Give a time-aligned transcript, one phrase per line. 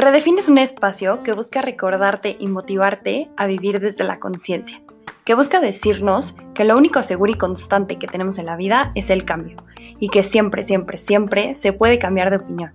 [0.00, 4.80] Redefine es un espacio que busca recordarte y motivarte a vivir desde la conciencia,
[5.24, 9.10] que busca decirnos que lo único seguro y constante que tenemos en la vida es
[9.10, 9.56] el cambio,
[9.98, 12.70] y que siempre, siempre, siempre se puede cambiar de opinión,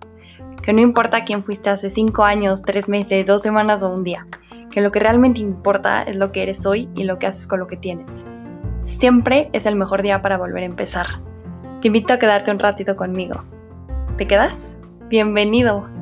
[0.61, 4.27] que no importa quién fuiste hace 5 años, 3 meses, 2 semanas o un día,
[4.69, 7.61] que lo que realmente importa es lo que eres hoy y lo que haces con
[7.61, 8.25] lo que tienes.
[8.81, 11.07] Siempre es el mejor día para volver a empezar.
[11.81, 13.45] Te invito a quedarte un ratito conmigo.
[14.17, 14.57] ¿Te quedas?
[15.07, 15.92] Bienvenido.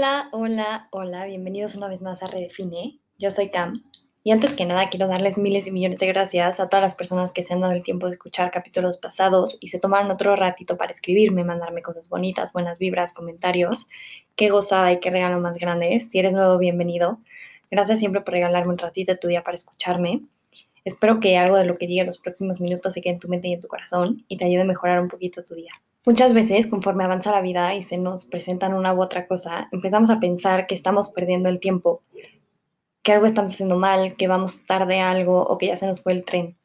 [0.00, 2.98] Hola, hola, hola, bienvenidos una vez más a Redefine.
[3.18, 3.84] Yo soy Cam
[4.24, 7.34] y antes que nada quiero darles miles y millones de gracias a todas las personas
[7.34, 10.78] que se han dado el tiempo de escuchar capítulos pasados y se tomaron otro ratito
[10.78, 13.88] para escribirme, mandarme cosas bonitas, buenas vibras, comentarios.
[14.36, 16.08] Qué gozada y qué regalo más grande.
[16.10, 17.18] Si eres nuevo, bienvenido.
[17.70, 20.22] Gracias siempre por regalarme un ratito de tu día para escucharme.
[20.82, 23.28] Espero que algo de lo que diga en los próximos minutos se quede en tu
[23.28, 25.72] mente y en tu corazón y te ayude a mejorar un poquito tu día.
[26.06, 30.08] Muchas veces, conforme avanza la vida y se nos presentan una u otra cosa, empezamos
[30.10, 32.00] a pensar que estamos perdiendo el tiempo,
[33.02, 36.12] que algo estamos haciendo mal, que vamos tarde algo o que ya se nos fue
[36.14, 36.56] el tren.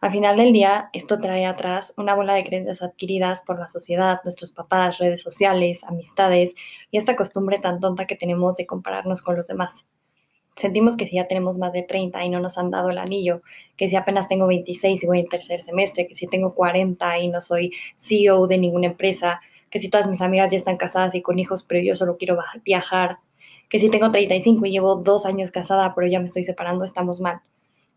[0.00, 4.20] Al final del día, esto trae atrás una bola de creencias adquiridas por la sociedad,
[4.22, 6.54] nuestros papás, redes sociales, amistades
[6.92, 9.84] y esta costumbre tan tonta que tenemos de compararnos con los demás
[10.56, 13.42] sentimos que si ya tenemos más de 30 y no nos han dado el anillo,
[13.76, 17.28] que si apenas tengo 26 y voy en tercer semestre, que si tengo 40 y
[17.28, 21.22] no soy CEO de ninguna empresa, que si todas mis amigas ya están casadas y
[21.22, 23.18] con hijos, pero yo solo quiero viajar,
[23.68, 27.20] que si tengo 35 y llevo dos años casada, pero ya me estoy separando, estamos
[27.20, 27.40] mal.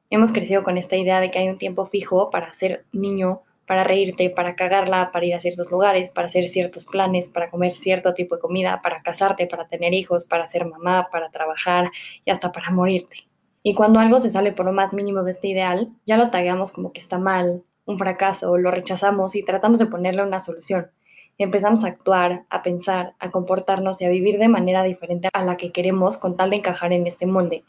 [0.09, 3.83] Hemos crecido con esta idea de que hay un tiempo fijo para ser niño, para
[3.83, 8.13] reírte, para cagarla, para ir a ciertos lugares, para hacer ciertos planes, para comer cierto
[8.13, 11.91] tipo de comida, para casarte, para tener hijos, para ser mamá, para trabajar
[12.23, 13.27] y hasta para morirte.
[13.61, 16.71] Y cuando algo se sale por lo más mínimo de este ideal, ya lo tagueamos
[16.71, 20.89] como que está mal, un fracaso, lo rechazamos y tratamos de ponerle una solución.
[21.37, 25.58] Empezamos a actuar, a pensar, a comportarnos y a vivir de manera diferente a la
[25.58, 27.65] que queremos con tal de encajar en este molde.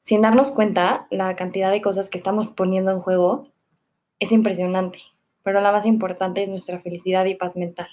[0.00, 3.48] Sin darnos cuenta, la cantidad de cosas que estamos poniendo en juego
[4.20, 5.00] es impresionante,
[5.42, 7.88] pero la más importante es nuestra felicidad y paz mental.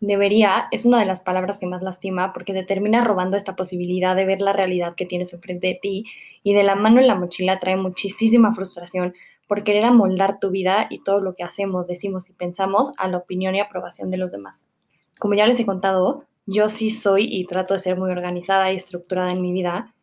[0.00, 4.14] Debería es una de las palabras que más lastima porque te termina robando esta posibilidad
[4.14, 6.04] de ver la realidad que tienes enfrente de ti
[6.42, 9.14] y de la mano en la mochila trae muchísima frustración
[9.46, 13.18] por querer amoldar tu vida y todo lo que hacemos, decimos y pensamos a la
[13.18, 14.66] opinión y aprobación de los demás.
[15.18, 18.76] Como ya les he contado, yo sí soy y trato de ser muy organizada y
[18.76, 19.94] estructurada en mi vida.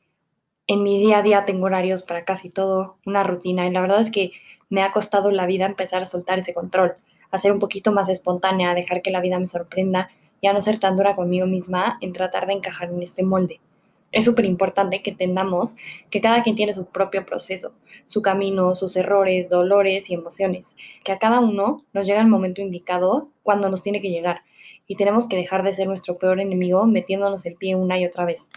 [0.71, 3.99] En mi día a día tengo horarios para casi todo, una rutina y la verdad
[3.99, 4.31] es que
[4.69, 6.93] me ha costado la vida empezar a soltar ese control,
[7.29, 10.53] a ser un poquito más espontánea, a dejar que la vida me sorprenda y a
[10.53, 13.59] no ser tan dura conmigo misma en tratar de encajar en este molde.
[14.13, 15.75] Es súper importante que entendamos
[16.09, 17.73] que cada quien tiene su propio proceso,
[18.05, 22.61] su camino, sus errores, dolores y emociones, que a cada uno nos llega el momento
[22.61, 24.43] indicado cuando nos tiene que llegar
[24.87, 28.23] y tenemos que dejar de ser nuestro peor enemigo metiéndonos el pie una y otra
[28.23, 28.49] vez.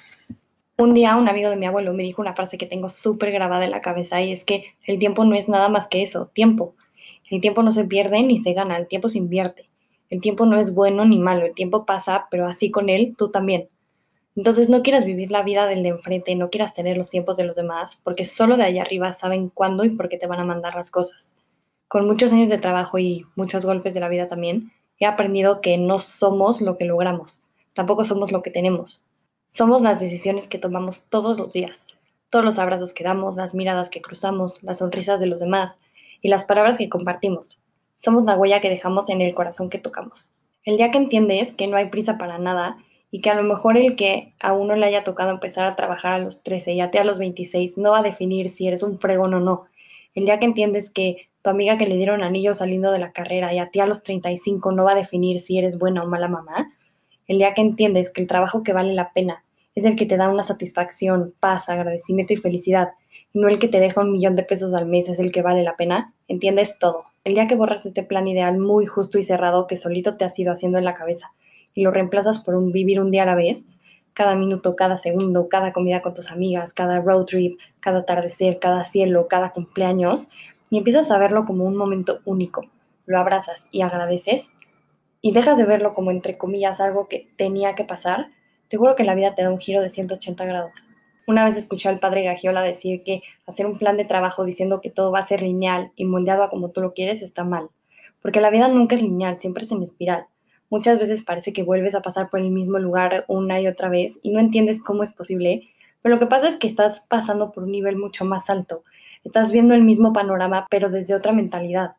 [0.77, 3.65] Un día un amigo de mi abuelo me dijo una frase que tengo súper grabada
[3.65, 6.75] en la cabeza y es que el tiempo no es nada más que eso, tiempo.
[7.31, 9.69] El tiempo no se pierde ni se gana, el tiempo se invierte.
[10.11, 13.31] El tiempo no es bueno ni malo, el tiempo pasa, pero así con él tú
[13.31, 13.69] también.
[14.35, 17.45] Entonces no quieras vivir la vida del de enfrente, no quieras tener los tiempos de
[17.45, 20.45] los demás, porque solo de allá arriba saben cuándo y por qué te van a
[20.45, 21.37] mandar las cosas.
[21.87, 25.79] Con muchos años de trabajo y muchos golpes de la vida también, he aprendido que
[25.79, 29.07] no somos lo que logramos, tampoco somos lo que tenemos.
[29.49, 31.87] Somos las decisiones que tomamos todos los días,
[32.31, 35.79] todos los abrazos que damos, las miradas que cruzamos, las sonrisas de los demás
[36.21, 37.61] y las palabras que compartimos.
[37.95, 40.33] Somos la huella que dejamos en el corazón que tocamos.
[40.65, 42.79] El día que entiendes que no hay prisa para nada
[43.11, 46.15] y que a lo mejor el que a uno le haya tocado empezar a trabajar
[46.15, 48.83] a los 13 y a ti a los 26 no va a definir si eres
[48.83, 49.67] un fregón o no.
[50.15, 53.55] El día que entiendes que tu amiga que le dieron anillo saliendo de la carrera
[53.55, 56.27] y a ti a los 35 no va a definir si eres buena o mala
[56.27, 56.74] mamá,
[57.27, 60.17] el día que entiendes que el trabajo que vale la pena es el que te
[60.17, 62.91] da una satisfacción, paz, agradecimiento y felicidad,
[63.33, 65.43] y no el que te deja un millón de pesos al mes es el que
[65.43, 67.05] vale la pena, entiendes todo.
[67.25, 70.39] El día que borras este plan ideal muy justo y cerrado que solito te has
[70.39, 71.33] ido haciendo en la cabeza
[71.75, 73.67] y lo reemplazas por un vivir un día a la vez,
[74.13, 78.85] cada minuto, cada segundo, cada comida con tus amigas, cada road trip, cada atardecer, cada
[78.85, 80.29] cielo, cada cumpleaños,
[80.71, 82.67] y empiezas a verlo como un momento único,
[83.07, 84.49] lo abrazas y agradeces,
[85.27, 88.27] y dejas de verlo como, entre comillas, algo que tenía que pasar,
[88.69, 90.73] te juro que la vida te da un giro de 180 grados.
[91.27, 94.91] Una vez escuché al padre Gagiola decir que hacer un plan de trabajo diciendo que
[94.91, 97.71] todo va a ser lineal y moldeado a como tú lo quieres está mal,
[98.21, 100.27] porque la vida nunca es lineal, siempre es en espiral.
[100.69, 104.21] Muchas veces parece que vuelves a pasar por el mismo lugar una y otra vez
[104.23, 105.71] y no entiendes cómo es posible,
[106.03, 108.83] pero lo que pasa es que estás pasando por un nivel mucho más alto.
[109.25, 111.93] Estás viendo el mismo panorama, pero desde otra mentalidad.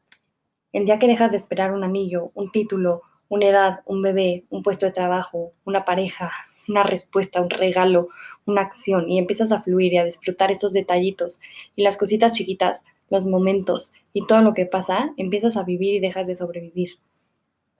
[0.73, 4.63] El día que dejas de esperar un anillo, un título, una edad, un bebé, un
[4.63, 6.31] puesto de trabajo, una pareja,
[6.67, 8.09] una respuesta, un regalo,
[8.45, 11.39] una acción y empiezas a fluir y a disfrutar estos detallitos
[11.75, 15.99] y las cositas chiquitas, los momentos y todo lo que pasa, empiezas a vivir y
[15.99, 16.91] dejas de sobrevivir.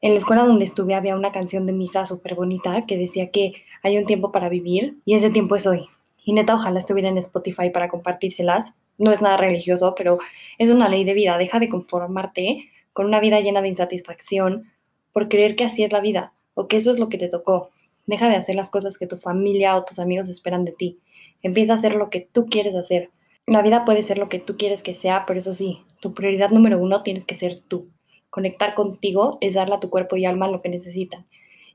[0.01, 3.53] En la escuela donde estuve había una canción de misa súper bonita que decía que
[3.81, 5.88] hay un tiempo para vivir y ese tiempo es hoy.
[6.24, 8.75] Y neta, ojalá estuviera en Spotify para compartírselas.
[8.98, 10.19] No es nada religioso, pero
[10.57, 11.38] es una ley de vida.
[11.38, 14.71] Deja de conformarte con una vida llena de insatisfacción
[15.15, 17.69] por creer que así es la vida o que eso es lo que te tocó.
[18.06, 21.00] Deja de hacer las cosas que tu familia o tus amigos esperan de ti.
[21.41, 23.12] Empieza a hacer lo que tú quieres hacer.
[23.47, 26.50] La vida puede ser lo que tú quieres que sea, pero eso sí, tu prioridad
[26.50, 27.88] número uno tienes que ser tú.
[28.29, 31.25] Conectar contigo es darle a tu cuerpo y alma lo que necesitan.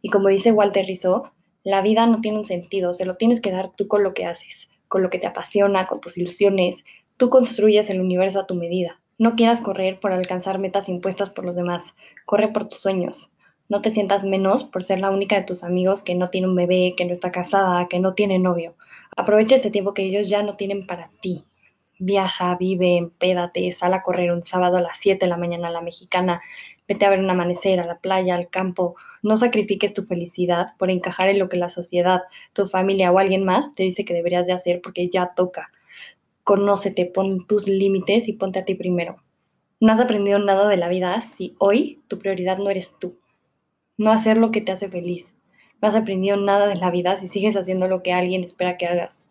[0.02, 1.32] Y como dice Walter Rizzo,
[1.64, 4.26] la vida no tiene un sentido, se lo tienes que dar tú con lo que
[4.26, 6.84] haces, con lo que te apasiona, con tus ilusiones.
[7.16, 9.00] Tú construyes el universo a tu medida.
[9.20, 11.94] No quieras correr por alcanzar metas impuestas por los demás,
[12.24, 13.30] corre por tus sueños.
[13.68, 16.54] No te sientas menos por ser la única de tus amigos que no tiene un
[16.54, 18.76] bebé, que no está casada, que no tiene novio.
[19.14, 21.44] Aprovecha este tiempo que ellos ya no tienen para ti.
[21.98, 25.70] Viaja, vive, empédate, sal a correr un sábado a las 7 de la mañana a
[25.70, 26.40] la mexicana,
[26.88, 28.96] vete a ver un amanecer a la playa, al campo.
[29.22, 32.22] No sacrifiques tu felicidad por encajar en lo que la sociedad,
[32.54, 35.70] tu familia o alguien más te dice que deberías de hacer porque ya toca.
[36.50, 39.22] Conócete, pon tus límites y ponte a ti primero.
[39.78, 43.14] No has aprendido nada de la vida si hoy tu prioridad no eres tú
[43.96, 45.32] no hacer lo que te hace feliz.
[45.80, 48.86] No has aprendido nada de la vida si sigues haciendo lo que alguien espera que
[48.86, 49.30] hagas.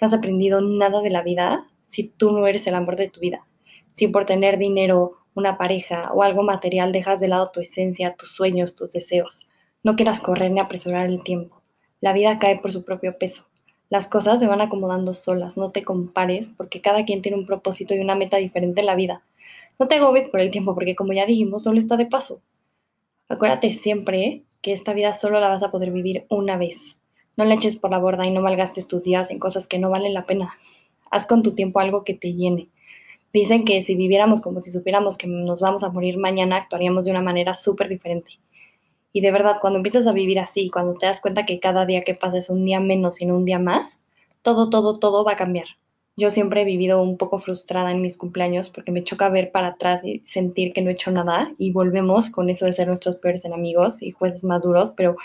[0.00, 3.18] No has aprendido nada de la vida si tú no eres el amor de tu
[3.18, 3.44] vida.
[3.92, 8.30] Si por tener dinero, una pareja o algo material dejas de lado tu esencia, tus
[8.30, 9.48] sueños, tus deseos.
[9.82, 11.62] No quieras correr ni apresurar el tiempo.
[12.00, 13.49] La vida cae por su propio peso.
[13.90, 17.92] Las cosas se van acomodando solas, no te compares porque cada quien tiene un propósito
[17.92, 19.22] y una meta diferente en la vida.
[19.80, 22.40] No te agobies por el tiempo porque como ya dijimos, solo está de paso.
[23.28, 27.00] Acuérdate siempre que esta vida solo la vas a poder vivir una vez.
[27.36, 29.90] No le eches por la borda y no malgastes tus días en cosas que no
[29.90, 30.54] valen la pena.
[31.10, 32.68] Haz con tu tiempo algo que te llene.
[33.32, 37.10] Dicen que si viviéramos como si supiéramos que nos vamos a morir mañana, actuaríamos de
[37.10, 38.38] una manera súper diferente.
[39.12, 42.02] Y de verdad, cuando empiezas a vivir así, cuando te das cuenta que cada día
[42.02, 44.00] que pasa es un día menos y no un día más,
[44.42, 45.66] todo, todo, todo va a cambiar.
[46.16, 49.68] Yo siempre he vivido un poco frustrada en mis cumpleaños porque me choca ver para
[49.68, 53.16] atrás y sentir que no he hecho nada y volvemos con eso de ser nuestros
[53.16, 55.16] peores enemigos y jueces más duros, pero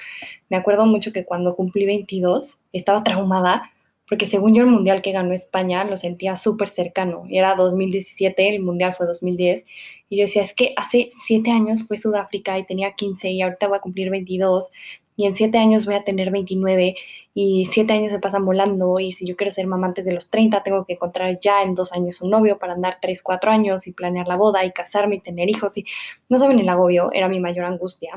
[0.49, 3.71] me acuerdo mucho que cuando cumplí 22 estaba traumada
[4.07, 8.61] porque según yo el mundial que ganó España lo sentía súper cercano, era 2017, el
[8.61, 9.65] mundial fue 2010
[10.09, 13.67] y yo decía, es que hace siete años fue Sudáfrica y tenía 15 y ahorita
[13.67, 14.71] voy a cumplir 22
[15.17, 16.95] y en siete años voy a tener 29
[17.33, 20.29] y siete años se pasan volando y si yo quiero ser mamá antes de los
[20.29, 23.87] 30 tengo que encontrar ya en dos años un novio para andar tres, cuatro años
[23.87, 25.85] y planear la boda y casarme y tener hijos y
[26.29, 28.13] no saben el agobio, era mi mayor angustia.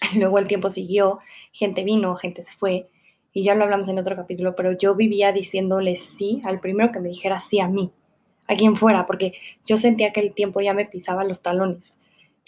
[0.16, 1.20] Luego el tiempo siguió,
[1.52, 2.88] gente vino, gente se fue
[3.32, 7.00] y ya lo hablamos en otro capítulo, pero yo vivía diciéndole sí al primero que
[7.00, 7.92] me dijera sí a mí,
[8.48, 9.34] a quien fuera, porque
[9.64, 11.96] yo sentía que el tiempo ya me pisaba los talones.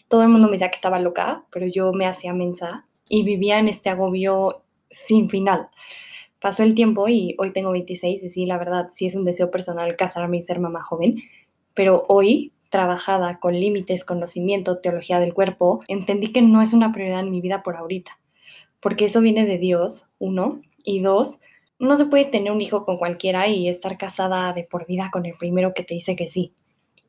[0.08, 3.58] Todo el mundo me decía que estaba loca, pero yo me hacía mensa y vivía
[3.58, 5.68] en este agobio sin final.
[6.40, 9.50] Pasó el tiempo y hoy tengo 26 y sí, la verdad, sí es un deseo
[9.50, 11.22] personal casarme y ser mamá joven,
[11.74, 17.20] pero hoy, trabajada con límites, conocimiento, teología del cuerpo, entendí que no es una prioridad
[17.20, 18.18] en mi vida por ahorita,
[18.80, 21.40] porque eso viene de Dios, uno, y dos,
[21.78, 25.26] no se puede tener un hijo con cualquiera y estar casada de por vida con
[25.26, 26.52] el primero que te dice que sí.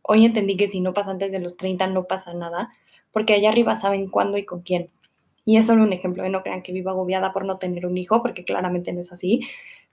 [0.04, 2.72] Hoy entendí que si no pasa antes de los 30 no pasa nada,
[3.12, 4.90] porque allá arriba saben cuándo y con quién.
[5.46, 6.30] Y es solo un ejemplo, ¿eh?
[6.30, 9.42] no crean que vivo agobiada por no tener un hijo, porque claramente no es así,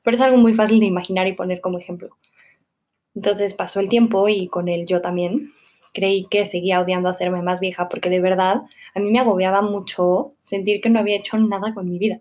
[0.03, 2.11] pero es algo muy fácil de imaginar y poner como ejemplo.
[3.15, 5.53] Entonces pasó el tiempo y con él yo también
[5.95, 8.63] creí que seguía odiando hacerme más vieja porque de verdad
[8.95, 12.21] a mí me agobiaba mucho sentir que no había hecho nada con mi vida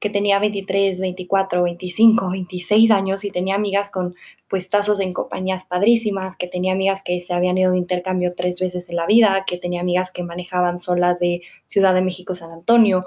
[0.00, 4.14] que tenía 23, 24, 25, 26 años y tenía amigas con
[4.48, 8.88] puestazos en compañías padrísimas, que tenía amigas que se habían ido de intercambio tres veces
[8.88, 13.04] en la vida, que tenía amigas que manejaban solas de Ciudad de México San Antonio,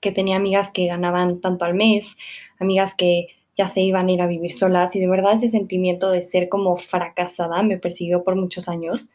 [0.00, 2.16] que tenía amigas que ganaban tanto al mes,
[2.60, 6.12] amigas que ya se iban a ir a vivir solas y de verdad ese sentimiento
[6.12, 9.10] de ser como fracasada me persiguió por muchos años.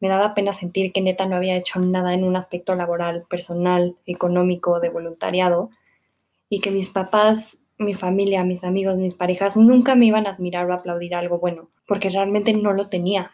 [0.00, 3.96] Me daba pena sentir que neta no había hecho nada en un aspecto laboral, personal,
[4.04, 5.70] económico, de voluntariado
[6.48, 10.70] y que mis papás, mi familia, mis amigos, mis parejas nunca me iban a admirar
[10.70, 13.32] o aplaudir algo bueno, porque realmente no lo tenía.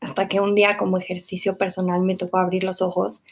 [0.00, 3.22] Hasta que un día como ejercicio personal me tocó abrir los ojos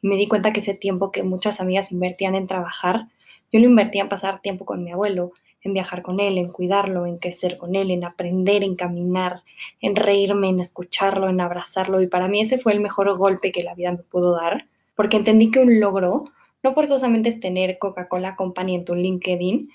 [0.00, 3.08] y me di cuenta que ese tiempo que muchas amigas invertían en trabajar,
[3.52, 7.06] yo lo invertía en pasar tiempo con mi abuelo, en viajar con él, en cuidarlo,
[7.06, 9.42] en crecer con él, en aprender, en caminar,
[9.80, 12.00] en reírme, en escucharlo, en abrazarlo.
[12.00, 15.16] Y para mí ese fue el mejor golpe que la vida me pudo dar, porque
[15.16, 16.30] entendí que un logro
[16.62, 19.70] no forzosamente es tener Coca-Cola Company en tu LinkedIn,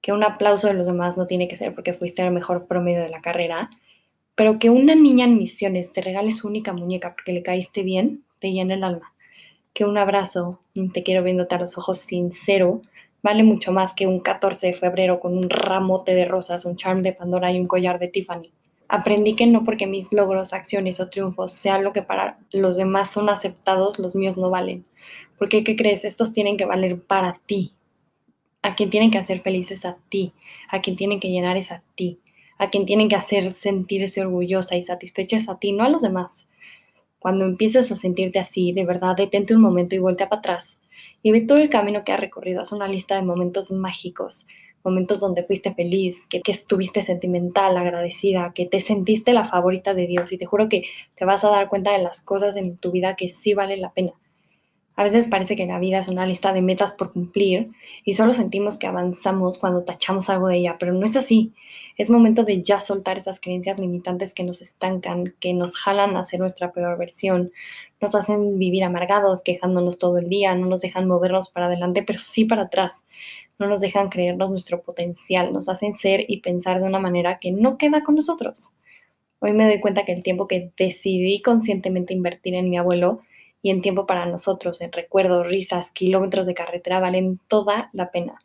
[0.00, 3.00] que un aplauso de los demás no tiene que ser porque fuiste el mejor promedio
[3.00, 3.70] de la carrera,
[4.34, 8.24] pero que una niña en misiones te regale su única muñeca porque le caíste bien,
[8.40, 9.12] te llena el alma.
[9.72, 10.60] Que un abrazo,
[10.92, 12.82] te quiero viéndote a los ojos sincero,
[13.22, 17.02] vale mucho más que un 14 de febrero con un ramote de rosas, un charm
[17.02, 18.50] de Pandora y un collar de Tiffany.
[18.88, 23.10] Aprendí que no porque mis logros, acciones o triunfos sean lo que para los demás
[23.10, 24.84] son aceptados, los míos no valen.
[25.42, 26.04] Porque, ¿qué crees?
[26.04, 27.72] Estos tienen que valer para ti.
[28.62, 30.32] A quien tienen que hacer felices a ti.
[30.68, 32.20] A quien tienen que llenar es a ti.
[32.58, 36.02] A quien tienen que hacer sentirse orgullosa y satisfecha es a ti, no a los
[36.02, 36.48] demás.
[37.18, 40.80] Cuando empieces a sentirte así, de verdad, detente un momento y voltea para atrás
[41.24, 42.62] y ve todo el camino que has recorrido.
[42.62, 44.46] Haz una lista de momentos mágicos,
[44.84, 50.30] momentos donde fuiste feliz, que, estuviste sentimental, agradecida, que te sentiste la favorita de Dios.
[50.30, 50.84] Y te juro que
[51.16, 53.90] te vas a dar cuenta de las cosas en tu vida que sí valen la
[53.90, 54.12] pena.
[54.94, 57.70] A veces parece que la vida es una lista de metas por cumplir
[58.04, 61.54] y solo sentimos que avanzamos cuando tachamos algo de ella, pero no es así.
[61.96, 66.24] Es momento de ya soltar esas creencias limitantes que nos estancan, que nos jalan a
[66.24, 67.52] ser nuestra peor versión,
[68.02, 72.18] nos hacen vivir amargados, quejándonos todo el día, no nos dejan movernos para adelante, pero
[72.18, 73.06] sí para atrás.
[73.58, 77.52] No nos dejan creernos nuestro potencial, nos hacen ser y pensar de una manera que
[77.52, 78.76] no queda con nosotros.
[79.38, 83.22] Hoy me doy cuenta que el tiempo que decidí conscientemente invertir en mi abuelo
[83.62, 88.38] y en tiempo para nosotros, en recuerdos, risas, kilómetros de carretera, valen toda la pena.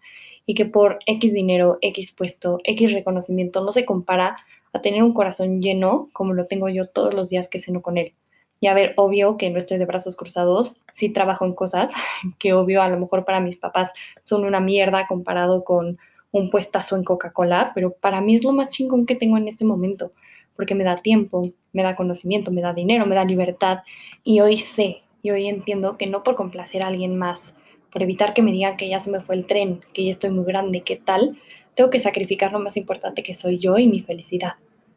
[0.46, 4.38] Y que por X dinero, X puesto, X reconocimiento no se compara
[4.74, 7.98] a tener un corazón lleno como lo tengo yo todos los días que ceno con
[7.98, 8.14] él.
[8.60, 11.92] Y a ver, obvio que no estoy de brazos cruzados, sí trabajo en cosas
[12.40, 13.92] que obvio a lo mejor para mis papás
[14.24, 15.98] son una mierda comparado con
[16.32, 19.66] un puestazo en Coca-Cola, pero para mí es lo más chingón que tengo en este
[19.66, 20.12] momento,
[20.56, 23.80] porque me da tiempo, me da conocimiento, me da dinero, me da libertad
[24.24, 27.54] y hoy sé y hoy entiendo que no por complacer a alguien más,
[27.92, 30.32] por evitar que me digan que ya se me fue el tren, que ya estoy
[30.32, 31.38] muy grande, que tal,
[31.76, 34.54] tengo que sacrificar lo más importante que soy yo y mi felicidad.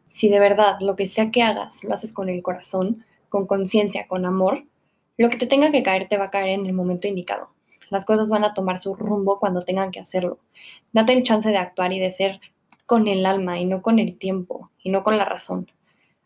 [0.07, 4.07] Si de verdad lo que sea que hagas lo haces con el corazón, con conciencia,
[4.07, 4.63] con amor,
[5.17, 7.49] lo que te tenga que caer te va a caer en el momento indicado.
[7.89, 10.39] Las cosas van a tomar su rumbo cuando tengan que hacerlo.
[10.93, 12.39] Date el chance de actuar y de ser
[12.85, 15.69] con el alma y no con el tiempo y no con la razón.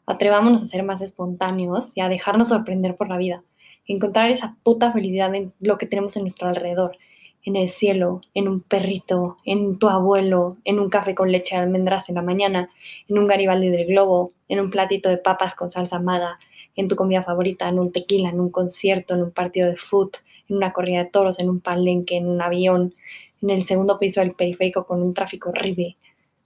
[0.05, 3.43] Atrevámonos a ser más espontáneos y a dejarnos sorprender por la vida
[3.87, 6.97] encontrar esa puta felicidad en lo que tenemos en nuestro alrededor,
[7.43, 11.61] en el cielo, en un perrito, en tu abuelo, en un café con leche de
[11.61, 12.69] almendras en la mañana,
[13.07, 16.39] en un garibaldi del globo, en un platito de papas con salsa maga,
[16.75, 20.17] en tu comida favorita, en un tequila, en un concierto, en un partido de foot,
[20.49, 22.95] en una corrida de toros, en un palenque, en un avión,
[23.41, 25.97] en el segundo piso del periférico con un tráfico horrible.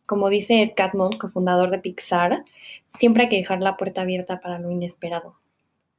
[0.06, 2.44] Como dice Ed Catmull, cofundador de Pixar,
[2.90, 5.36] siempre hay que dejar la puerta abierta para lo inesperado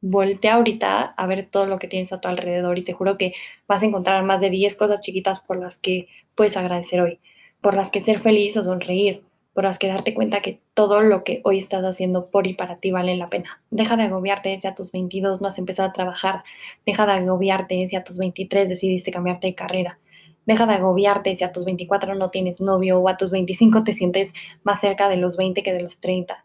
[0.00, 3.34] voltea ahorita a ver todo lo que tienes a tu alrededor y te juro que
[3.68, 7.20] vas a encontrar más de 10 cosas chiquitas por las que puedes agradecer hoy,
[7.60, 11.24] por las que ser feliz o sonreír, por las que darte cuenta que todo lo
[11.24, 13.60] que hoy estás haciendo por y para ti vale la pena.
[13.70, 16.44] Deja de agobiarte si a tus 22 no has empezado a trabajar,
[16.86, 19.98] deja de agobiarte si a tus 23 decidiste cambiarte de carrera.
[20.46, 23.92] Deja de agobiarte si a tus 24 no tienes novio o a tus 25 te
[23.92, 26.42] sientes más cerca de los 20 que de los 30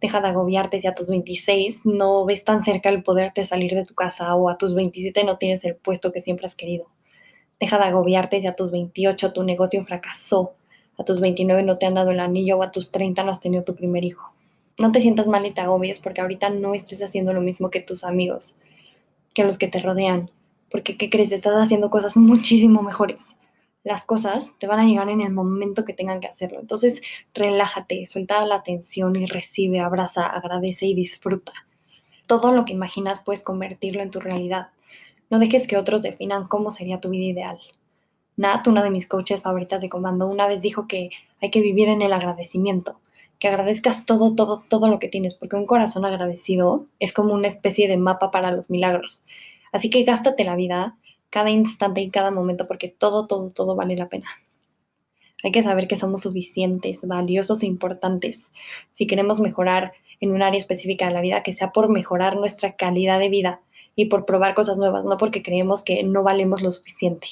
[0.00, 3.84] deja de agobiarte si a tus 26 no ves tan cerca el poderte salir de
[3.84, 6.86] tu casa o a tus 27 no tienes el puesto que siempre has querido.
[7.60, 10.54] Deja de agobiarte si a tus 28 tu negocio fracasó,
[10.96, 13.40] a tus 29 no te han dado el anillo o a tus 30 no has
[13.40, 14.32] tenido tu primer hijo.
[14.78, 17.80] No te sientas mal y te agobies porque ahorita no estés haciendo lo mismo que
[17.80, 18.56] tus amigos,
[19.34, 20.30] que los que te rodean,
[20.70, 21.32] porque ¿qué crees?
[21.32, 23.34] Estás haciendo cosas muchísimo mejores
[23.88, 26.60] las cosas te van a llegar en el momento que tengan que hacerlo.
[26.60, 27.00] Entonces,
[27.32, 31.54] relájate, suelta la tensión y recibe, abraza, agradece y disfruta.
[32.26, 34.68] Todo lo que imaginas puedes convertirlo en tu realidad.
[35.30, 37.58] No dejes que otros definan cómo sería tu vida ideal.
[38.36, 41.08] Nat, una de mis coaches favoritas de comando, una vez dijo que
[41.40, 43.00] hay que vivir en el agradecimiento,
[43.38, 47.48] que agradezcas todo, todo, todo lo que tienes, porque un corazón agradecido es como una
[47.48, 49.24] especie de mapa para los milagros.
[49.72, 50.94] Así que gástate la vida
[51.30, 54.28] cada instante y cada momento, porque todo, todo, todo vale la pena.
[55.44, 58.52] Hay que saber que somos suficientes, valiosos e importantes.
[58.92, 62.72] Si queremos mejorar en un área específica de la vida, que sea por mejorar nuestra
[62.72, 63.60] calidad de vida
[63.94, 67.28] y por probar cosas nuevas, no porque creemos que no valemos lo suficiente.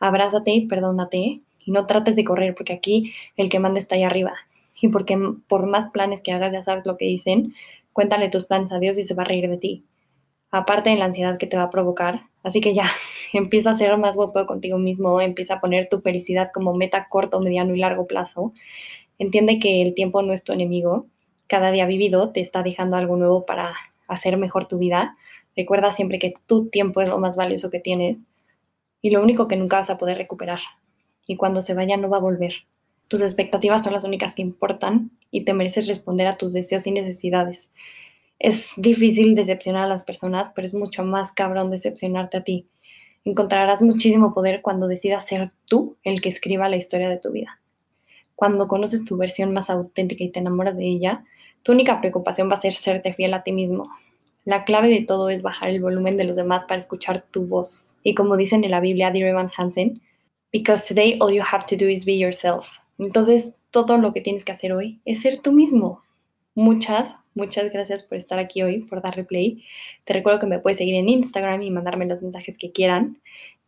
[0.00, 4.04] Abrázate y perdónate y no trates de correr, porque aquí el que manda está ahí
[4.04, 4.32] arriba.
[4.80, 7.54] Y porque por más planes que hagas, ya sabes lo que dicen,
[7.92, 9.84] cuéntale tus planes a Dios y se va a reír de ti.
[10.50, 12.90] Aparte de la ansiedad que te va a provocar, Así que ya,
[13.32, 17.40] empieza a ser más guapo contigo mismo, empieza a poner tu felicidad como meta corto,
[17.40, 18.52] mediano y largo plazo.
[19.18, 21.06] Entiende que el tiempo no es tu enemigo.
[21.46, 23.74] Cada día vivido te está dejando algo nuevo para
[24.06, 25.16] hacer mejor tu vida.
[25.56, 28.26] Recuerda siempre que tu tiempo es lo más valioso que tienes
[29.02, 30.60] y lo único que nunca vas a poder recuperar.
[31.26, 32.54] Y cuando se vaya no va a volver.
[33.08, 36.92] Tus expectativas son las únicas que importan y te mereces responder a tus deseos y
[36.92, 37.72] necesidades.
[38.38, 42.68] Es difícil decepcionar a las personas, pero es mucho más cabrón decepcionarte a ti.
[43.24, 47.60] Encontrarás muchísimo poder cuando decidas ser tú el que escriba la historia de tu vida.
[48.36, 51.24] Cuando conoces tu versión más auténtica y te enamoras de ella,
[51.62, 53.90] tu única preocupación va a ser serte fiel a ti mismo.
[54.44, 57.98] La clave de todo es bajar el volumen de los demás para escuchar tu voz.
[58.02, 60.00] Y como dicen en la Biblia de Evan Hansen,
[60.52, 62.68] because today all you have to do is be yourself.
[62.98, 66.02] Entonces, todo lo que tienes que hacer hoy es ser tú mismo.
[66.54, 69.64] Muchas, muchas gracias por estar aquí hoy, por dar replay.
[70.04, 73.18] Te recuerdo que me puedes seguir en Instagram y mandarme los mensajes que quieran.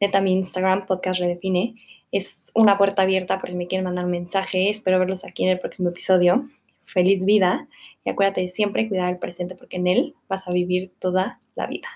[0.00, 1.76] Neta, mi Instagram, podcast redefine,
[2.10, 4.70] es una puerta abierta por si me quieren mandar un mensaje.
[4.70, 6.48] Espero verlos aquí en el próximo episodio.
[6.84, 7.68] Feliz vida
[8.04, 11.66] y acuérdate de siempre cuidar el presente porque en él vas a vivir toda la
[11.66, 11.88] vida.